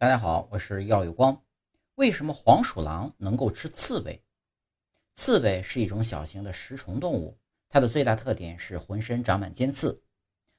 [0.00, 1.42] 大家好，我是耀有光。
[1.96, 4.22] 为什么黄鼠狼能够吃刺猬？
[5.12, 7.36] 刺猬是一种小型的食虫动物，
[7.68, 10.00] 它的最大特点是浑身长满尖刺。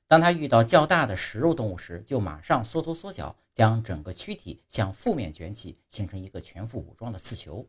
[0.08, 7.66] 当它遇到较大的食肉动物时，就马上缩头缩脚，将整个躯体向负面卷起，形成一个全副武装的刺球，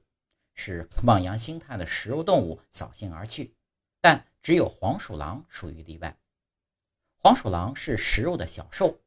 [0.56, 3.54] 使望洋兴叹的食肉动物扫兴而去。
[4.00, 6.18] 但只有黄鼠狼属于例外。
[7.14, 8.98] 黄鼠狼是食肉的小兽，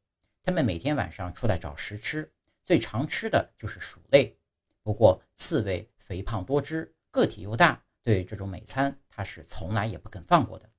[0.42, 2.32] 它们每天晚上出来找食吃。
[2.64, 4.38] 最常吃的就是鼠类，
[4.82, 10.70] 不过刺猬肥胖多汁，个体又大，对这种美餐它是从来也不肯放过的。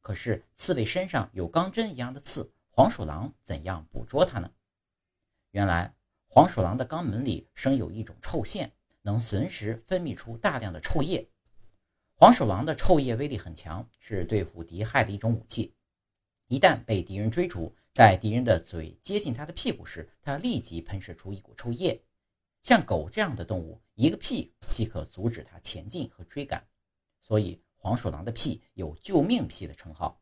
[0.00, 4.50] 可是刺猬身上有钢针一样的刺，黄鼠狼怎样捕捉它呢？
[5.50, 5.94] 原来
[6.28, 8.72] 黄鼠狼的肛门里生有一种臭腺，
[9.02, 11.28] 能随时分泌出大量的臭液。
[12.14, 15.74] 黄鼠狼的臭液威力很强，是对付敌害的一种武器。
[16.48, 22.00] 一旦被敌人追逐，在敌人的嘴接近他的屁股时，他立即喷射出一股臭液。
[22.62, 26.66] 像狗这样的动物，一个屁即可阻止它前进和追赶，
[27.20, 30.20] 所以黄鼠狼的屁有“救命屁”的称号。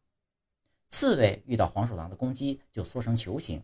[0.88, 3.62] 刺猬遇到黄鼠狼的攻击，就缩成球形。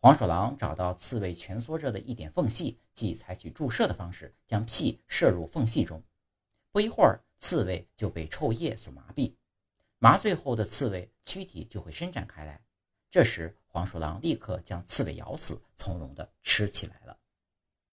[0.00, 6.02] 黄鼠狼找到刺猬蜷缩着的一点缝隙，即采取注射的方式，将屁射入缝隙中。
[6.70, 9.34] 不一会儿，刺猬就被臭液所麻痹。
[9.98, 12.60] 麻醉后的刺猬躯体就会伸展开来，
[13.12, 17.07] 这时黄鼠狼立刻将刺猬咬死，从容地吃起来了。